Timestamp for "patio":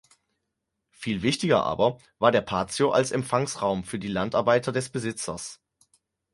2.41-2.89